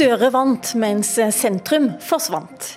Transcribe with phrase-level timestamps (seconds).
[0.00, 2.70] Støre vant, mens sentrum forsvant.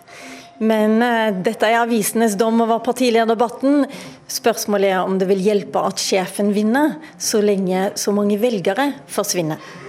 [0.60, 3.86] Men eh, dette er avisenes dom over partilederdebatten.
[4.28, 9.83] Spørsmålet er om det vil hjelpe at sjefen vinner, så lenge så mange velgere forsvinner.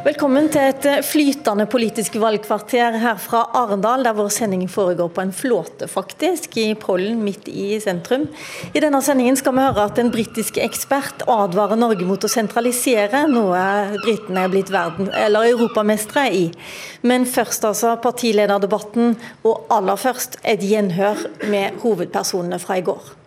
[0.00, 5.34] Velkommen til et flytende politisk valgkvarter her fra Arendal, der vår sending foregår på en
[5.36, 8.24] flåte, faktisk, i Pollen midt i sentrum.
[8.72, 13.26] I denne sendingen skal vi høre at en britisk ekspert advarer Norge mot å sentralisere,
[13.28, 13.60] noe
[14.00, 16.44] britene er blitt verden, eller europamestere i.
[17.04, 23.19] Men først altså partilederdebatten, og aller først et gjenhør med hovedpersonene fra i går.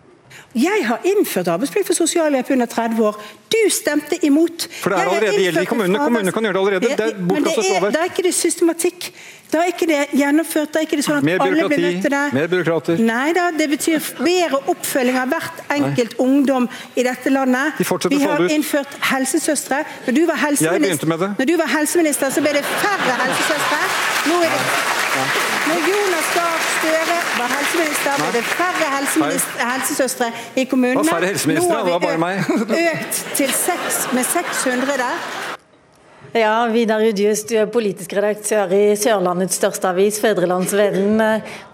[0.54, 3.16] Jeg har innført arbeidsplikt for sosialhjelp under 30 år.
[3.50, 4.68] Du stemte imot.
[4.82, 5.98] For det er allerede gjelder i kommunene.
[5.98, 6.80] Kommunene kan gjøre det allerede.
[6.80, 9.08] Det er men det det er ikke det systematikk.
[9.54, 10.72] Da er ikke det gjennomført.
[10.74, 12.22] Da er ikke det sånn at mer alle blir nødt til det.
[12.34, 13.02] Mer byråkrater.
[13.06, 16.26] Nei da, det betyr bedre oppfølging av hvert enkelt Nei.
[16.26, 16.66] ungdom
[16.98, 17.78] i dette landet.
[17.78, 19.84] De Vi har innført helsesøstre.
[20.08, 20.42] Når du var
[21.38, 23.80] Når du var helseminister så ble det færre helsesøstre.
[24.26, 24.60] Nå er det
[25.64, 28.88] når Jonas Gahr Støre var helseminister, ble det færre
[29.70, 30.98] helsesøstre i kommunene.
[30.98, 35.43] Nå har vi økt til 6, med 600 der.
[36.34, 41.20] Ja, Vidar Udjus, du er politisk redaktør i Sørlandets største avis, Fedrelandsvennen.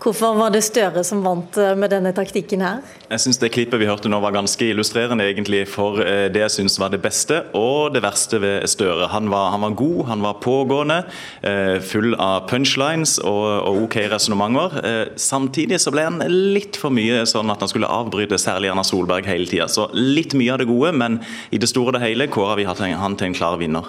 [0.04, 2.82] Hvorfor var det Støre som vant eh, med denne taktikken her?
[3.08, 6.52] Jeg syns det klippet vi hørte nå var ganske illustrerende egentlig for eh, det jeg
[6.58, 9.08] syns var det beste og det verste ved Støre.
[9.14, 10.98] Han var, han var god, han var pågående,
[11.40, 14.76] eh, full av punchlines og, og OK resonnementer.
[15.16, 19.24] Samtidig så ble han litt for mye sånn at han skulle avbryte særlig Erna Solberg
[19.32, 19.72] hele tida.
[19.72, 22.68] Så litt mye av det gode, men i det store og det hele kåra vi
[22.68, 23.88] han til en klar vinner.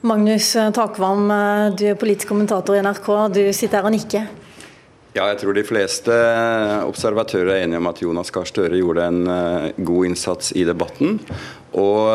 [0.00, 1.26] Magnus Takvam,
[1.76, 3.08] du er politisk kommentator i NRK.
[3.36, 4.30] Du sitter her og nikker.
[5.10, 6.14] Ja, jeg tror de fleste
[6.86, 11.18] observatører er enige om at Jonas Gahr Støre gjorde en eh, god innsats i debatten.
[11.74, 12.06] Og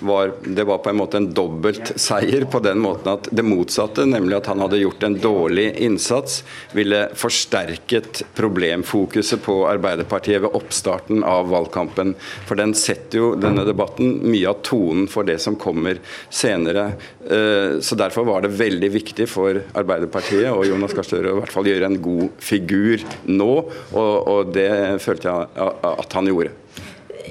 [0.00, 4.06] var, det var på en måte en dobbelt seier på den måten at det motsatte,
[4.06, 6.42] nemlig at han hadde gjort en dårlig innsats,
[6.74, 12.14] ville forsterket problemfokuset på Arbeiderpartiet ved oppstarten av valgkampen.
[12.48, 16.90] For den setter jo denne debatten mye av tonen for det som kommer senere.
[17.24, 21.40] Eh, så Derfor var det veldig viktig for Arbeiderpartiet og Jonas Gahr Støre å i
[21.44, 23.52] hvert fall gjøre en god figur nå,
[23.94, 24.68] og, og det
[25.04, 26.52] følte jeg at han gjorde.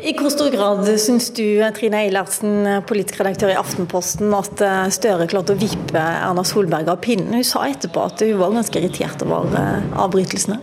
[0.04, 5.30] I hvor stor grad syns du, Trine Eilertsen, politisk redaktør i Aftenposten, at eh, Støre
[5.32, 7.32] klarte å vippe Erna Solberg av pinnen?
[7.40, 10.60] Hun sa etterpå at hun var ganske irritert over eh, avbrytelsene.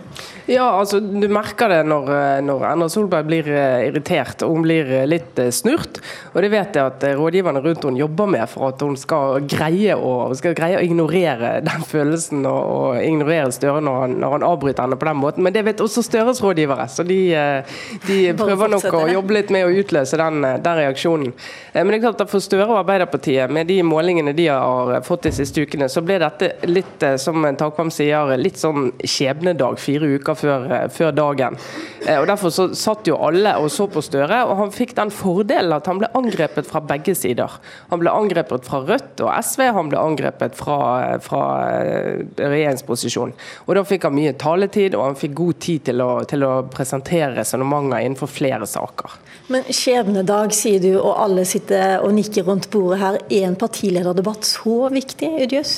[0.51, 3.49] Ja, altså du merker det når, eh, når, Erna Solberg blir
[3.87, 5.97] irritert og hun blir litt snurt.
[6.35, 9.97] Og det vet jeg at rådgiverne rundt hun jobber med for at hun skal greie
[9.97, 14.47] å, skal greie å ignorere den følelsen og, og ignorere Støre når han, når han,
[14.51, 15.49] avbryter henne på den måten.
[15.49, 17.19] Men det vet også Støres rådgivere, så de,
[18.05, 21.33] de prøver nok å jobbe litt med å utløse den, den reaksjonen.
[21.73, 25.27] Men det er klart at for Støre og Arbeiderpartiet, med de målingene de har fått
[25.27, 30.37] de siste ukene, så ble dette litt, som Takvam sier, litt sånn skjebnedag fire uker
[30.37, 31.57] før, eh, før dagen.
[32.05, 35.11] Eh, og Derfor så satt jo alle og så på Støre, og han fikk den
[35.13, 37.59] fordelen at han ble angrepet fra begge sider.
[37.91, 40.79] Han ble angrepet fra Rødt og SV, han ble angrepet fra,
[41.23, 41.43] fra
[42.39, 43.35] regjeringsposisjonen.
[43.67, 46.53] Og Da fikk han mye taletid, og han fikk god tid til å, til å
[46.71, 49.20] presentere resonnementer innenfor flere saker.
[49.51, 53.17] Men skjebnedag, sier du, og alle sitter og nikker rundt bordet her.
[53.29, 55.73] Er en partilederdebatt så viktig, Ødjøs?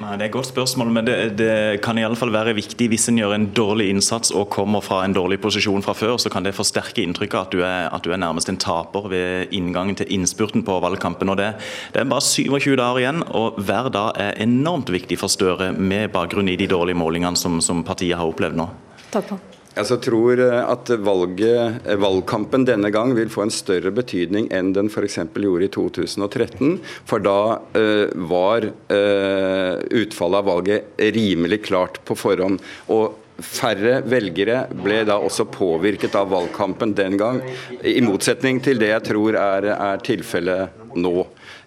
[0.00, 2.86] Nei, Det er et godt spørsmål, men det, det kan i alle fall være viktig
[2.88, 6.32] hvis en gjør en dårlig innsats og kommer fra en dårlig posisjon fra før, så
[6.32, 9.98] kan det forsterke inntrykket at du er, at du er nærmest en taper ved inngangen
[10.00, 11.28] til innspurten på valgkampen.
[11.28, 11.52] og det,
[11.92, 16.08] det, er bare 27 dager igjen, og hver dag er enormt viktig for Støre, med
[16.12, 18.70] bakgrunn i de dårlige målingene som, som partiet har opplevd nå.
[19.12, 19.61] Takk for.
[19.72, 24.50] Altså, jeg tror eh, at valget, eh, valgkampen denne gang vil få en større betydning
[24.52, 25.16] enn den f.eks.
[25.32, 26.76] gjorde i 2013.
[27.08, 32.60] For da uh, var uh, utfallet av valget rimelig klart på forhånd.
[32.92, 37.40] og Færre velgere ble da også påvirket av valgkampen den gang,
[37.80, 41.14] i motsetning til det jeg tror er, er tilfellet nå.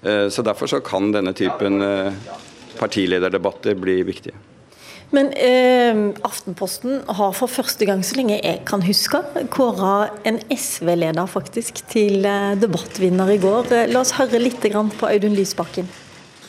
[0.06, 1.82] Uh, så Derfor så kan denne typen
[2.78, 4.38] partilederdebatter bli viktige.
[5.14, 9.22] Men eh, Aftenposten har for første gang så lenge jeg kan huske,
[9.54, 13.70] kåra en SV-leder faktisk til eh, debattvinner i går.
[13.92, 15.92] La oss høre litt på Audun Lysbakken.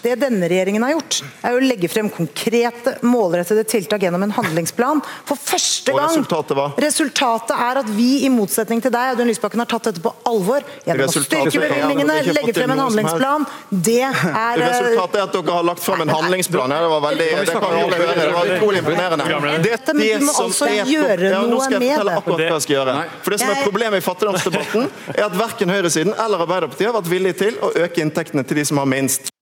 [0.06, 5.00] Det denne regjeringen har gjort, er å legge frem konkrete, målrettede tiltak gjennom en handlingsplan.
[5.26, 6.04] For første gang.
[6.04, 6.66] Og resultatet hva?
[6.84, 10.62] Resultatet er at vi, i motsetning til deg, Audun Lysbakken, har tatt dette på alvor.
[10.86, 13.48] Gjennom å styrke bevilgningene, legge frem en handlingsplan.
[13.70, 16.76] Det er Resultatet er at dere har lagt frem en handlingsplan.
[16.76, 18.16] Ja, det var veldig det kan alle høre.
[18.20, 19.28] Det var utrolig imponerende.
[19.66, 21.92] Det, det, det må altså gjøre ja, noe med det.
[22.14, 22.98] Akkurat hva jeg skal gjøre.
[23.26, 27.10] For det som er Problemet i fattigdomsdebatten er at verken høyresiden eller Arbeiderpartiet har vært
[27.10, 29.32] villige til å øke inntektene til de som har minst.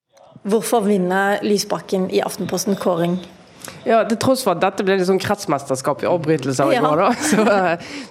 [0.45, 3.17] Hvorfor vinner Lysbakken i Aftenposten kåring?
[3.85, 7.11] Ja, Til tross for at dette ble litt sånn kretsmesterskap i avbrytelser i går, da.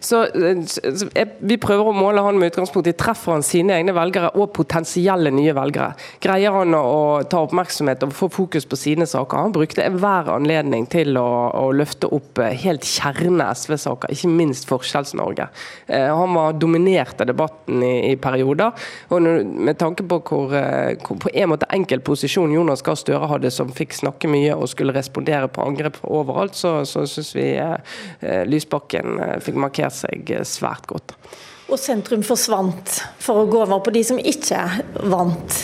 [0.03, 0.19] Så,
[0.67, 1.07] så, så,
[1.39, 5.31] vi prøver å måle han med utgangspunkt i treffer han sine egne velgere og potensielle
[5.33, 5.93] nye velgere.
[6.23, 9.45] Greier han å, å ta oppmerksomhet og få fokus på sine saker?
[9.45, 11.25] Han brukte enhver anledning til å,
[11.57, 15.47] å, løfte opp eh, helt kjerne SV-saker, ikke minst Forskjells-Norge.
[15.87, 18.73] Eh, han var dominert av debatten i, i perioder.
[19.13, 23.29] og Med tanke på hvor, eh, hvor på en måte enkel posisjon Jonas Gahr Støre
[23.31, 27.47] hadde, som fikk snakke mye og skulle respondere på angrep overalt, så, så syns vi
[27.59, 31.15] eh, Lysbakken eh, fikk markert seg eh, svært godt.
[31.71, 34.59] Og sentrum forsvant for å gå over på de som ikke
[35.09, 35.61] vant.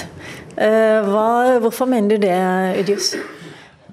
[0.60, 2.40] Hva, hvorfor mener du det,
[2.82, 3.14] Udius?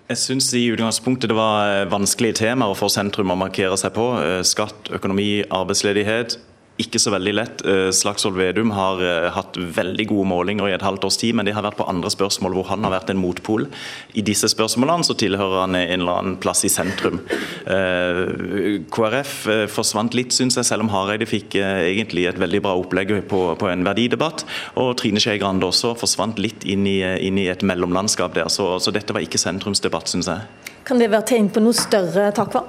[0.06, 4.06] Jeg syns i utgangspunktet det var vanskelige temaer for sentrum å markere seg på.
[4.46, 6.38] Skatt, økonomi, arbeidsledighet
[6.80, 7.62] ikke så veldig lett.
[7.64, 11.48] Eh, Slagsvold Vedum har eh, hatt veldig gode målinger i et halvt års tid, men
[11.48, 13.64] det har vært på andre spørsmål hvor han har vært en motpol.
[14.12, 17.22] I disse spørsmålene så tilhører han en eller annen plass i sentrum.
[17.66, 19.32] Eh, KrF
[19.72, 23.70] forsvant litt, syns jeg, selv om Hareide fikk egentlig et veldig bra opplegg på, på
[23.72, 24.44] en verdidebatt.
[24.82, 28.52] Og Trine Skei Grande også forsvant litt inn i, inn i et mellomlandskap der.
[28.52, 30.72] Så, så, dette var ikke sentrumsdebatt, syns jeg.
[30.86, 32.68] Kan det være tegn på noe større takvann?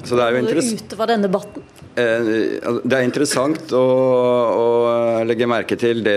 [0.00, 0.88] Så det er jo interessant.
[0.88, 1.70] Utover denne debatten?
[1.98, 2.28] Eh,
[2.84, 4.66] det er interessant å, å,
[5.26, 6.14] legge merke til det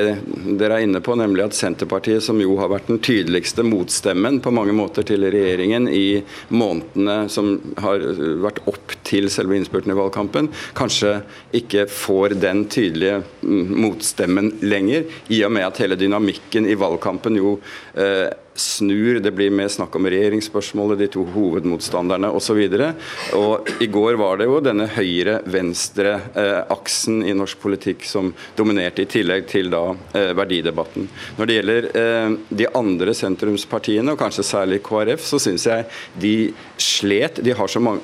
[0.59, 4.53] dere er inne på, nemlig at Senterpartiet, som jo har vært den tydeligste motstemmen på
[4.53, 6.21] mange måter til regjeringen i
[6.53, 8.05] månedene som har
[8.43, 11.15] vært opp til selve innspurten i valgkampen, kanskje
[11.57, 17.41] ikke får den tydelige mm, motstemmen lenger, i og med at hele dynamikken i valgkampen
[17.41, 17.57] jo
[17.97, 19.19] eh, snur.
[19.19, 22.57] Det blir mer snakk om regjeringsspørsmålet, de to hovedmotstanderne osv.
[22.63, 29.69] I går var det jo denne høyre-venstre-aksen i norsk politikk som dominerte, i tillegg til
[29.73, 31.03] da eh, verdidebatten.
[31.37, 32.29] Når det gjelder eh,
[32.61, 35.81] de andre sentrumspartiene, og kanskje særlig KrF, så syns jeg
[36.21, 36.35] de
[36.81, 37.35] slet.
[37.43, 38.01] De har så mange,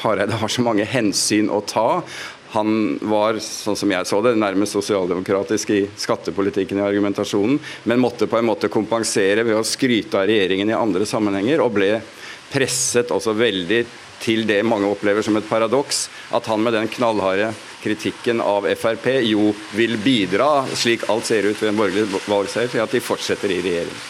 [0.00, 2.02] Hareide har så mange hensyn å ta.
[2.50, 8.26] Han var, sånn som jeg så det, nærmest sosialdemokratisk i skattepolitikken i argumentasjonen, men måtte
[8.26, 11.92] på en måte kompensere ved å skryte av regjeringen i andre sammenhenger, og ble
[12.50, 13.84] presset også veldig
[14.20, 19.06] til det mange opplever som et paradoks, at han med den knallharde kritikken av Frp
[19.24, 23.54] jo vil bidra, slik alt ser ut ved en borgerlig valgseier, til at de fortsetter
[23.54, 24.02] i regjering.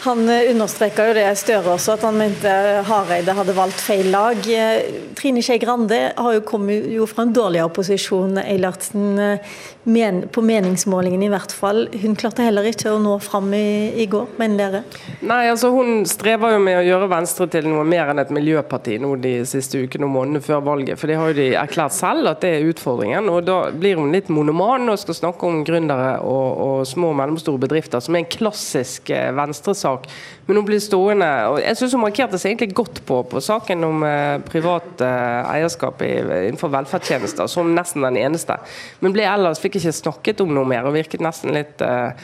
[0.00, 2.52] Han eh, understreka jo det Støre også, at han mente
[2.88, 4.38] Hareide hadde valgt feil lag.
[4.48, 4.86] Eh,
[5.18, 10.40] Trine Skei Grande har jo kommet jo fra en dårligere posisjon, Eilertsen, eh, men, på
[10.44, 11.82] meningsmålingen i hvert fall.
[12.00, 15.04] Hun klarte heller ikke å nå fram i, i går, mener dere?
[15.20, 18.96] Nei, altså hun strever jo med å gjøre Venstre til noe mer enn et miljøparti
[19.02, 21.00] nå de siste ukene og månedene før valget.
[21.00, 23.28] For det har jo de erklært selv at det er utfordringen.
[23.32, 27.20] Og da blir hun litt monoman og skal snakke om gründere og, og små og
[27.20, 30.10] mellomstore bedrifter, som er en klassisk venstresak sak.
[30.46, 31.28] Men hun blir stående.
[31.46, 35.52] og Jeg syns hun markerte seg egentlig godt på, på saken om eh, privat eh,
[35.54, 36.12] eierskap i,
[36.48, 38.56] innenfor velferdstjenester, som nesten den eneste.
[38.98, 42.16] Men ble ellers fikk ikke snakket om noe mer, og virket nesten litt eh,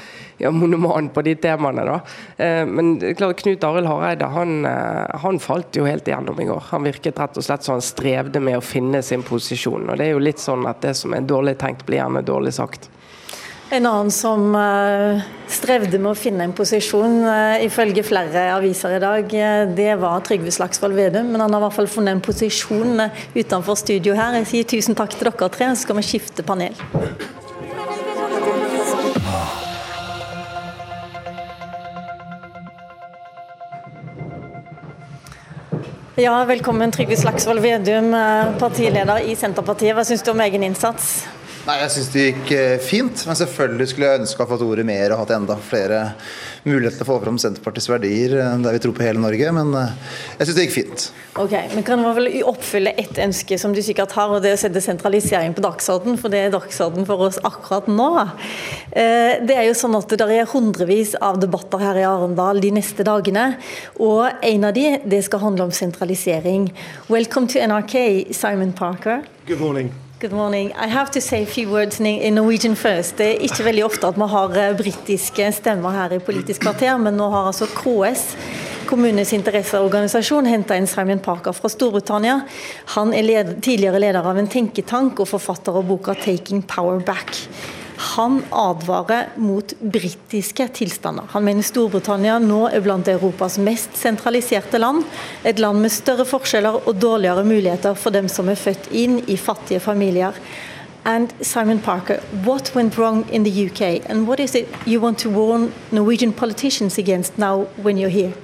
[0.42, 1.84] ja, monoman på de temaene.
[1.86, 2.00] da.
[2.36, 6.66] Eh, men klart, Knut Arild Hareide han, eh, han, falt jo helt igjennom i går.
[6.72, 9.88] Han virket rett og slett så han strevde med å finne sin posisjon.
[9.90, 12.56] og Det er jo litt sånn at det som er dårlig tenkt, blir gjerne dårlig
[12.58, 12.90] sagt.
[13.68, 15.18] En annen som uh,
[15.50, 20.23] strevde med å finne en posisjon, uh, ifølge flere aviser i dag, uh, det var
[20.23, 21.32] Trygve Slagsvold Vedum.
[21.32, 24.38] Men han har i hvert fall funnet en posisjon utenfor studio her.
[24.38, 26.78] Jeg sier tusen takk til dere tre, så skal vi skifte panel.
[36.23, 38.14] Ja, velkommen Trygve Slagsvold Vedum,
[38.62, 39.99] partileder i Senterpartiet.
[39.99, 41.26] Hva syns du om egen innsats?
[41.66, 44.62] Nei, Jeg syns det gikk eh, fint, men selvfølgelig skulle jeg ønske å ha fått
[44.62, 46.02] ordet mer og hatt enda flere
[46.62, 49.50] muligheter til å få fram Senterpartiets verdier eh, der vi tror på hele Norge.
[49.56, 49.96] Men eh,
[50.38, 51.06] jeg syns det gikk fint.
[51.42, 54.61] Ok, Men kan man vel oppfylle ett ønske som du sikkert har, og det er
[54.61, 58.08] å sette sentralisering på dagsorden, for det er dagsorden for oss akkurat nå.
[58.94, 63.04] Det er jo sånn at det er hundrevis av debatter her i Arendal de neste
[63.04, 63.50] dagene,
[63.99, 66.70] og en av de det skal handle om sentralisering.
[67.11, 69.26] Welcome to NRK, Simon Parker.
[69.50, 69.90] Good morning.
[70.18, 70.73] Good morning.
[70.73, 73.18] I have to say a few words in Norwegian first.
[73.18, 76.96] Det er ikke veldig ofte at vi har eh, britiske stemmer her i Politisk kvarter,
[76.96, 78.23] men nå har altså KS,
[78.88, 82.38] kommunenes interesseorganisasjon, henta inn Simon Parker fra Storbritannia.
[82.94, 87.44] Han er leder, tidligere leder av en tenketank og forfatter av boka 'Taking Power Back'.
[87.96, 91.24] Han advarer mot britiske tilstander.
[91.32, 95.04] Han mener Storbritannia nå er blant Europas mest sentraliserte land.
[95.44, 99.38] Et land med større forskjeller og dårligere muligheter for dem som er født inn i
[99.40, 100.36] fattige familier.
[101.06, 105.18] And Simon Parker, what went wrong in the UK, and what is it you want
[105.18, 108.34] to warn Norwegian politicians against now when you're here?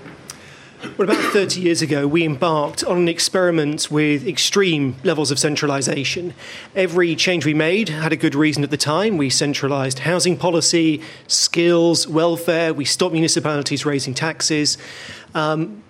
[0.82, 6.34] Well, about 30 years ago, we embarked on an experiment with extreme levels of centralisation.
[6.74, 9.16] Every change we made had a good reason at the time.
[9.16, 14.76] We centralised housing policy, skills, welfare, we stopped municipalities raising taxes.
[15.34, 15.81] Um,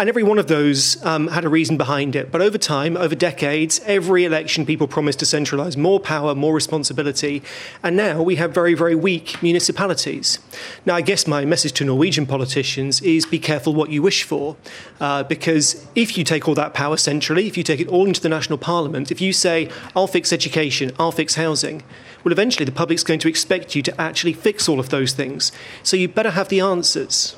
[0.00, 2.32] and every one of those um, had a reason behind it.
[2.32, 7.42] But over time, over decades, every election people promised to centralise more power, more responsibility.
[7.82, 10.38] And now we have very, very weak municipalities.
[10.86, 14.56] Now, I guess my message to Norwegian politicians is be careful what you wish for.
[15.00, 18.22] Uh, because if you take all that power centrally, if you take it all into
[18.22, 21.82] the national parliament, if you say, I'll fix education, I'll fix housing,
[22.24, 25.52] well, eventually the public's going to expect you to actually fix all of those things.
[25.82, 27.36] So you better have the answers.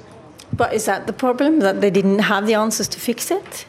[0.53, 3.67] But is that the problem, that they didn't have the answers to fix it?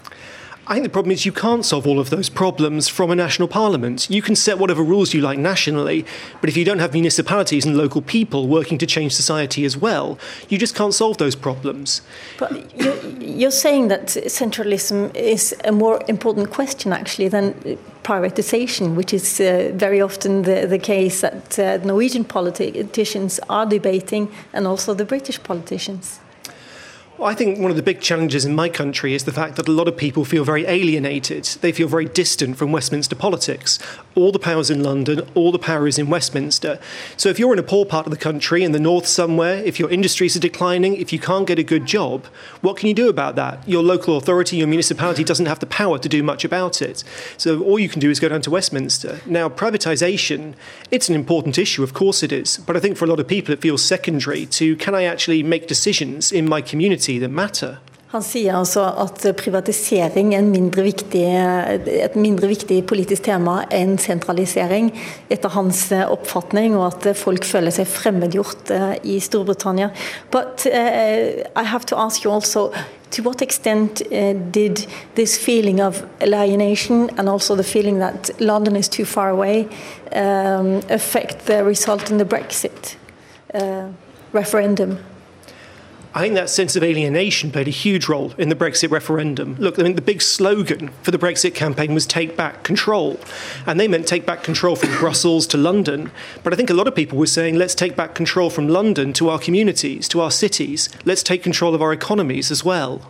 [0.66, 3.50] I think the problem is you can't solve all of those problems from a national
[3.50, 4.10] parliament.
[4.10, 6.06] You can set whatever rules you like nationally,
[6.40, 10.18] but if you don't have municipalities and local people working to change society as well,
[10.48, 12.02] you just can't solve those problems.
[12.40, 19.14] But you're, you're saying that centralism is a more important question actually than privatization, which
[19.14, 24.94] is uh, very often the, the case that uh, Norwegian politicians are debating and also
[24.94, 26.22] the British politicians.
[27.24, 29.72] I think one of the big challenges in my country is the fact that a
[29.72, 31.46] lot of people feel very alienated.
[31.62, 33.80] They feel very distant from Westminster politics.
[34.16, 36.80] All the power's in London, all the power is in Westminster.
[37.16, 39.80] So if you're in a poor part of the country, in the north somewhere, if
[39.80, 42.26] your industries are declining, if you can't get a good job,
[42.60, 43.66] what can you do about that?
[43.68, 47.06] Your local authority, your municipality doesn't have the power to do much about it.
[47.38, 49.22] So all you can do is go down to Westminster.
[49.26, 50.56] Now, privatisation,
[50.92, 52.58] it's an important issue, of course it is.
[52.58, 55.42] But I think for a lot of people, it feels secondary to can I actually
[55.42, 57.13] make decisions in my community?
[58.14, 64.92] Han sier altså at privatisering er mindre viktig, et mindre viktig politisk tema enn sentralisering,
[65.34, 69.90] etter hans oppfatning, og at folk føler seg fremmedgjort eh, i Storbritannia.
[70.30, 72.70] But uh, I have to ask you also,
[73.18, 78.76] to what extent uh, did this feeling of alienation and also the feeling that London
[78.76, 79.68] is too far away
[80.12, 82.96] um, affect the result in the Brexit
[83.56, 83.90] uh,
[84.34, 85.00] referendum?
[86.16, 89.56] I think that sense of alienation played a huge role in the Brexit referendum.
[89.58, 93.20] Look, I mean, the big slogan for the Brexit campaign was take back control.
[93.66, 96.12] And they meant take back control from Brussels to London.
[96.44, 99.12] But I think a lot of people were saying, let's take back control from London
[99.14, 100.88] to our communities, to our cities.
[101.04, 103.02] Let's take control of our economies as well.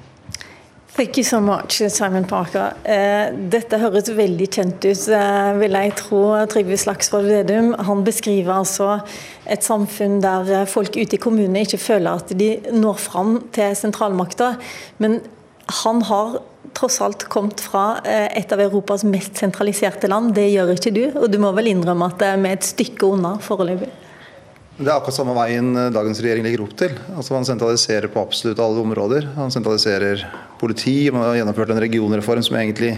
[0.95, 2.75] Thank you so much, Simon Parker.
[2.85, 6.19] Eh, dette høres veldig kjent ut, eh, vil jeg tro.
[6.45, 9.01] Trygve Slagsvold Vedum han beskriver altså
[9.49, 13.73] et samfunn der eh, folk ute i kommunene ikke føler at de når fram til
[13.73, 14.51] sentralmakta.
[15.01, 15.23] Men
[15.81, 16.37] han har
[16.77, 20.35] tross alt kommet fra et av Europas mest sentraliserte land.
[20.37, 23.39] Det gjør ikke du, og du må vel innrømme at vi er et stykke unna
[23.41, 23.89] foreløpig?
[24.73, 26.95] Det er akkurat samme veien eh, dagens regjering legger opp til.
[27.13, 29.27] Altså Man sentraliserer på absolutt alle områder.
[29.35, 30.23] Man sentraliserer
[30.57, 32.95] politi, man har gjennomført en regionreform som egentlig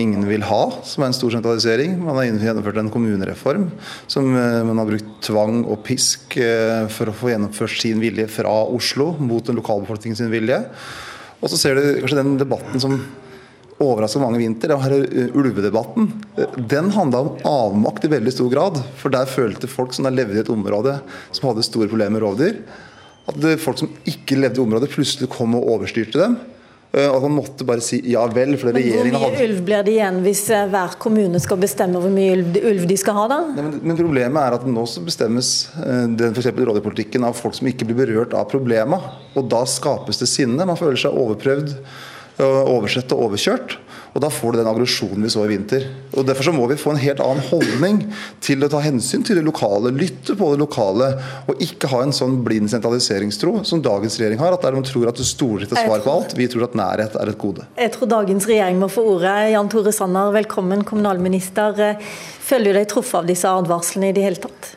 [0.00, 1.94] ingen vil ha, som er en stor sentralisering.
[2.02, 3.68] Man har gjennomført en kommunereform
[4.10, 8.26] som eh, man har brukt tvang og pisk eh, for å få gjennomført sin vilje
[8.34, 10.64] fra Oslo mot den lokalbefolkningen sin vilje.
[11.38, 12.98] Og så ser du kanskje den debatten som
[13.84, 16.08] overraska mange vinter, det var eh, ulvedebatten.
[16.36, 18.80] Eh, den handla om avmakt i veldig stor grad.
[19.00, 20.98] For der følte folk som levde i et område
[21.30, 22.58] som hadde store problemer med rovdyr,
[23.30, 26.36] at folk som ikke levde i området, plutselig kom og overstyrte dem.
[26.94, 28.56] Eh, og at man måtte bare si ja vel.
[28.60, 29.34] for regjeringa hadde...
[29.34, 32.98] Hvor mye ulv blir det igjen hvis hver kommune skal bestemme hvor mye ulv de
[33.00, 33.28] skal ha?
[33.32, 33.40] da?
[33.56, 35.52] Nei, men, men, Problemet er at nå så bestemmes
[36.20, 39.02] den for rovdyrpolitikken av folk som ikke blir berørt av problema.
[39.34, 40.68] Og da skapes det sinne.
[40.68, 41.78] Man føler seg overprøvd
[42.42, 43.78] oversett og overkjørt.
[44.14, 45.86] Og Da får du den aggresjonen vi så i vinter.
[46.14, 47.96] Og Derfor så må vi få en helt annen holdning
[48.40, 49.90] til å ta hensyn til det lokale.
[49.90, 51.08] Lytte på det lokale,
[51.50, 54.54] og ikke ha en sånn blind sentraliseringstro som dagens regjering har.
[54.54, 56.36] At der de tror at du stoler til svar på alt.
[56.38, 57.66] Vi tror at nærhet er et gode.
[57.76, 59.34] Jeg tror dagens regjering må få ordet.
[59.56, 61.98] Jan Tore Sanner, velkommen kommunalminister.
[62.44, 64.74] Føler du deg truffet av disse advarslene i det hele tatt?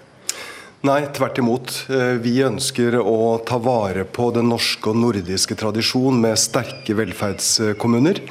[0.87, 1.71] Nei, tvert imot.
[1.91, 8.21] Eh, vi ønsker å ta vare på den norske og nordiske tradisjon med sterke velferdskommuner.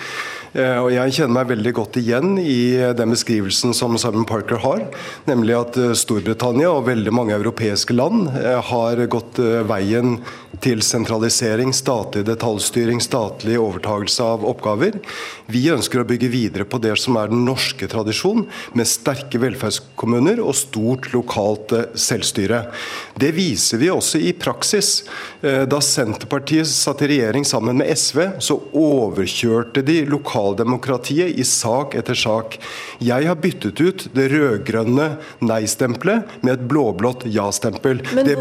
[0.56, 4.86] Eh, og Jeg kjenner meg veldig godt igjen i den beskrivelsen som Simon Parker har.
[5.28, 10.16] Nemlig at eh, Storbritannia og veldig mange europeiske land eh, har gått veien
[10.64, 14.96] til sentralisering, statlig detaljstyring, statlig overtagelse av oppgaver.
[15.52, 20.40] Vi ønsker å bygge videre på det som er den norske tradisjonen, med sterke velferdskommuner
[20.40, 22.62] og stort lokalt selvstyre.
[23.20, 25.02] Det viser vi også i praksis.
[25.46, 32.18] Da Senterpartiet satt i regjering sammen med SV, så overkjørte de lokaldemokratiet i sak etter
[32.18, 32.56] sak.
[32.98, 35.06] Jeg har byttet ut det rød-grønne
[35.46, 38.00] nei-stempelet med et blå-blått ja-stempel.
[38.16, 38.34] Det,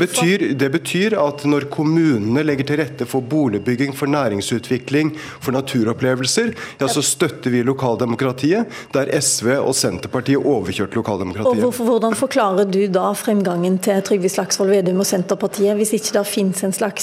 [0.58, 6.90] det, betyr at når kommunene legger til rette for boligbygging, for næringsutvikling, for naturopplevelser, ja,
[6.90, 11.54] så støtter vi lokaldemokratiet, der SV og Senterpartiet overkjørte lokaldemokratiet.
[11.54, 16.18] Og hvorfor, Hvordan forklarer du da fremgangen til Trygve Slagsvold Vedum og Senterpartiet, hvis ikke
[16.18, 16.95] det finnes en slags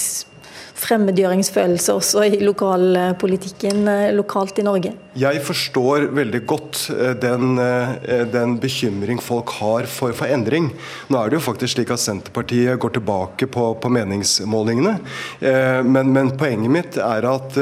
[0.83, 4.95] fremmedgjøringsfølelse også i lokalpolitikken eh, lokalt i Norge?
[5.19, 10.71] Jeg forstår veldig godt eh, den, eh, den bekymring folk har for, for, endring.
[11.13, 14.97] Nå er det jo faktisk slik at Senterpartiet går tilbake på, på meningsmålingene.
[15.87, 17.59] Men, men poenget mitt er at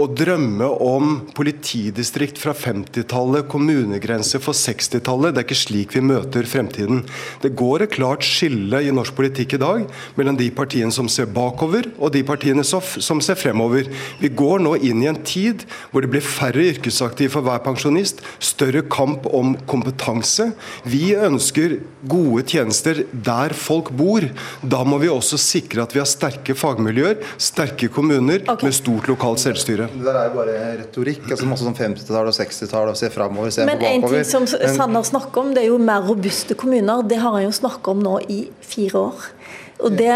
[0.00, 6.48] å drømme om politidistrikt fra 50-tallet, kommunegrenser for 60-tallet, det er ikke slik vi møter
[6.48, 7.02] fremtiden.
[7.42, 9.84] Det går et klart skille i norsk politikk i dag
[10.18, 13.90] mellom de partiene som ser bakover, og de partiene som ser fremover.
[14.20, 18.22] Vi går nå inn i en tid hvor det blir færre yrkesaktive for hver pensjonist,
[18.42, 20.50] større kamp om kompetanse.
[20.88, 21.78] Vi ønsker
[22.10, 24.24] gode tjenester der folk bor.
[24.62, 28.68] Da må vi også sikre at vi har sterke fagmiljøer, sterke kommuner okay.
[28.68, 29.49] med stort lokalt selvstyre.
[29.90, 31.24] Det der er jo bare retorikk.
[31.30, 35.06] altså Masse sånn 50-tall og 60-tall og se framover, se Men en ting som Sanner
[35.06, 37.02] snakker om, det er jo mer robuste kommuner.
[37.06, 39.28] Det har han jo snakka om nå i fire år.
[39.80, 40.12] Og det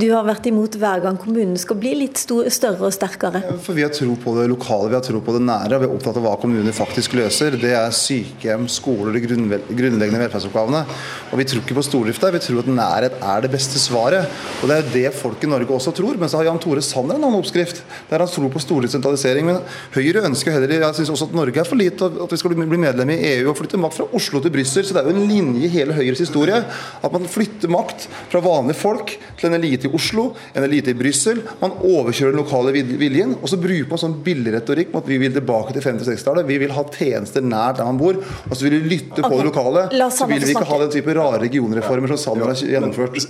[0.00, 3.40] Du har vært imot hver gang kommunen skal bli litt større og sterkere?
[3.64, 5.78] For Vi har tro på det lokale, vi har tro på det nære.
[5.80, 7.56] Vi er opptatt av hva kommunene faktisk løser.
[7.60, 10.82] Det er sykehjem, skoler, de grunnleggende velferdsoppgavene.
[11.30, 14.28] Og Vi tror ikke på stordrift der, vi tror at nærhet er det beste svaret.
[14.60, 16.18] Og Det er jo det folk i Norge også tror.
[16.20, 19.46] Men så har Jan Tore Sanner en annen oppskrift, der han tror på stordriftssentralisering.
[19.46, 19.62] Men
[19.94, 22.76] Høyre ønsker heller Jeg syns også at Norge er for lite, at vi skal bli
[22.76, 24.84] medlem i EU og flytte makt fra Oslo til Brussel.
[24.84, 28.42] Så det er jo en linje i hele Høyres historie at man flytter makt fra
[28.44, 31.42] vanlige folk til en elite i Oslo, en elite i Brussel.
[31.60, 35.20] Man overkjører den lokale viljen, og så bruker man sånn billig retorikk om at vi
[35.22, 36.48] vil tilbake til 50-60-tallet.
[36.48, 39.48] Vi vil ha tjenester nært der man bor, og så vil vi lytte på det
[39.50, 39.86] lokale.
[40.10, 43.20] Så vil vi ikke ha den type rare regionreformer som Sanner har gjennomført.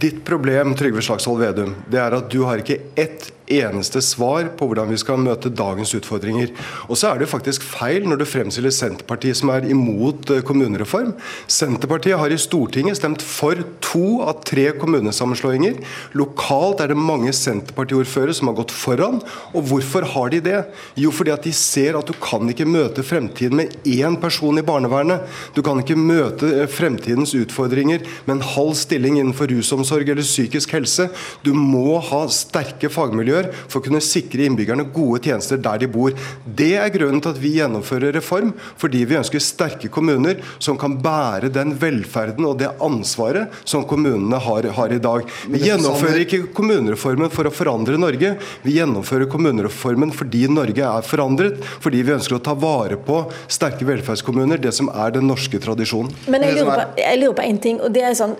[0.00, 4.68] Ditt problem Trygve Slagsvold Vedum, det er at du har ikke ett eneste svar på
[4.68, 6.52] hvordan vi skal møte dagens utfordringer.
[6.88, 11.12] Og så er det faktisk feil når du fremstiller Senterpartiet som er imot eh, kommunereform.
[11.50, 15.80] Senterpartiet har i Stortinget stemt for to av tre kommunesammenslåinger.
[16.18, 19.20] Lokalt er det mange Senterpartiordførere som har gått foran.
[19.54, 20.60] Og hvorfor har de det?
[21.00, 24.66] Jo, fordi at de ser at du kan ikke møte fremtiden med én person i
[24.66, 25.26] barnevernet.
[25.56, 30.76] Du kan ikke møte eh, fremtidens utfordringer med en halv stilling innenfor rusomsorg eller psykisk
[30.78, 31.10] helse.
[31.42, 35.88] Du må ha sterke fagmiljøer gjør for å kunne sikre innbyggerne gode tjenester der de
[35.90, 36.14] bor.
[36.44, 40.96] Det er grunnen til at vi gjennomfører reform, fordi vi ønsker sterke kommuner som kan
[41.00, 45.26] bære den velferden og det ansvaret som kommunene har, har i dag.
[45.50, 51.60] Vi gjennomfører ikke kommunereformen for å forandre Norge, vi gjennomfører kommunereformen fordi Norge er forandret,
[51.82, 56.12] fordi vi ønsker å ta vare på sterke velferdskommuner, det som er den norske tradisjonen.
[56.30, 58.38] Men jeg lurer på, jeg lurer på en ting, og det er sånn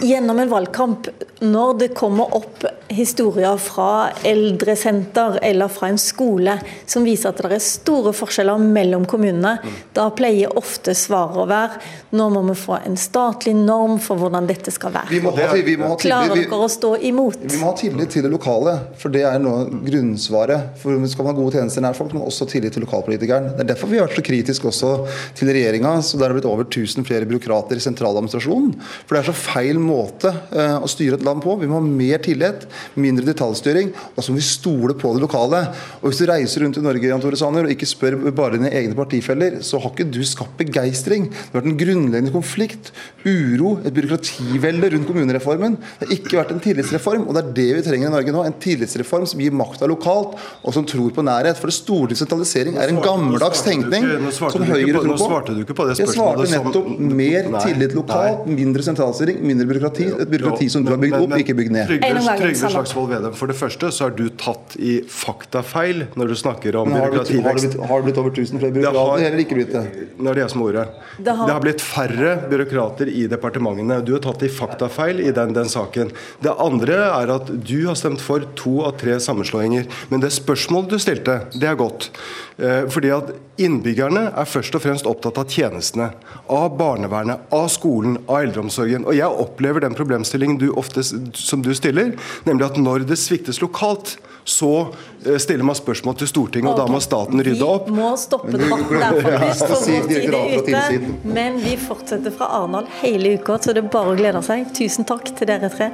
[0.00, 1.08] Gjennom en valgkamp,
[1.42, 6.54] når det kommer opp historier fra eldresenter eller fra en skole
[6.86, 9.78] som viser at det er store forskjeller mellom kommunene, mm.
[9.96, 11.80] da pleier ofte svaret å være
[12.12, 15.08] nå må vi få en statlig norm for hvordan dette skal være.
[15.10, 17.40] Vi må ha, vi må ha Klarer dere å stå imot?
[17.48, 20.76] Vi må ha tillit til det lokale, for det er noe grunnsvaret.
[20.82, 23.54] For vi skal ha gode tjenester nær folk, men også tillit til lokalpolitikeren.
[23.56, 24.92] Det er derfor vi har vært så kritiske også
[25.38, 28.76] til regjeringa, så der har blitt over 1000 flere byråkrater i sentraladministrasjonen.
[29.06, 31.54] For det er så feil måte eh, å styre et land på.
[31.60, 32.66] Vi må ha mer tillit,
[33.00, 35.62] mindre detaljstyring, og så må vi stole på det lokale.
[36.02, 38.72] Og Hvis du reiser rundt i Norge Jan Tore Sanner, og ikke spør bare dine
[38.74, 41.30] egne partifeller, så har ikke du skapt begeistring.
[41.30, 42.92] Det har vært en grunnleggende konflikt,
[43.24, 45.78] uro, et byråkrativelde rundt kommunereformen.
[46.00, 48.44] Det har ikke vært en tillitsreform, og det er det vi trenger i Norge nå.
[48.46, 51.58] En tillitsreform som gir makta lokalt, og som tror på nærhet.
[51.60, 55.08] For det store sentralisering er en gammeldags tenkning som Høyre tror på.
[55.12, 56.46] Nå svarte du ikke på det spørsmålet.
[56.46, 56.90] Jeg svarte nettopp
[57.22, 60.08] mer tillit lokalt, mindre sentralstyring, mindre byråkrati.
[60.24, 61.90] Et byråkrati som du har bygd opp, ikke bygd ned.
[61.90, 66.78] Trygve Slagsvold Vedum, for det første så er du tatt i faktafeil når du snakker
[66.80, 67.78] om byråkrativekst.
[67.88, 69.84] Har det blitt over 1000 flere byråkrater, eller ikke blitt det?
[70.18, 70.86] Nå er det jeg som har ordet.
[71.18, 71.48] Det har...
[71.48, 74.00] det har blitt færre byråkrater i departementene.
[74.06, 76.12] Du er tatt i faktafeil i den, den saken.
[76.42, 79.88] Det andre er at du har stemt for to av tre sammenslåinger.
[80.12, 82.10] Men det spørsmålet du stilte, det er godt.
[82.58, 86.08] Eh, fordi at Innbyggerne er først og fremst opptatt av tjenestene.
[86.50, 89.04] Av barnevernet, av skolen, av eldreomsorgen.
[89.04, 92.14] Og Jeg opplever den problemstillingen du ofte, som du stiller,
[92.48, 94.88] nemlig at når det sviktes lokalt, så
[95.26, 97.88] eh, stiller man spørsmål til Stortinget, og da må staten rydde opp.
[97.90, 100.34] Vi må stoppe debatten der, faktisk,
[100.66, 101.12] ute.
[101.22, 104.66] Men vi fortsetter fra Arendal hele uka, så det er bare å glede seg.
[104.76, 105.92] Tusen takk til dere tre.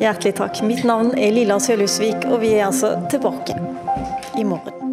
[0.00, 0.64] Hjertelig takk.
[0.66, 3.58] Mitt navn er Lilla Sølhusvik, og vi er altså tilbake
[4.40, 4.83] i morgen.